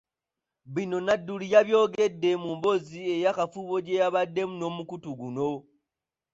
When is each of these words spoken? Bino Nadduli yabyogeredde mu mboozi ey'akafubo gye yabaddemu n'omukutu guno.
Bino 0.73 0.97
Nadduli 1.05 1.45
yabyogeredde 1.53 2.29
mu 2.41 2.49
mboozi 2.57 2.99
ey'akafubo 3.15 3.75
gye 3.85 3.99
yabaddemu 4.01 4.53
n'omukutu 4.57 5.09
guno. 5.19 5.49